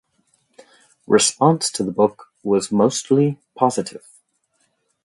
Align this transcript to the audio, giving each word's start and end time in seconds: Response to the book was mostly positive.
Response 1.05 1.69
to 1.73 1.83
the 1.83 1.91
book 1.91 2.29
was 2.41 2.71
mostly 2.71 3.37
positive. 3.53 4.03